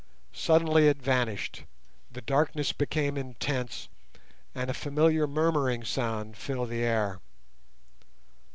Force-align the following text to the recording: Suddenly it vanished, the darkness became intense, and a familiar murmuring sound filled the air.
Suddenly 0.33 0.87
it 0.87 0.99
vanished, 0.99 1.65
the 2.11 2.21
darkness 2.21 2.73
became 2.73 3.17
intense, 3.17 3.87
and 4.55 4.67
a 4.67 4.73
familiar 4.73 5.27
murmuring 5.27 5.83
sound 5.83 6.37
filled 6.37 6.69
the 6.69 6.83
air. 6.83 7.19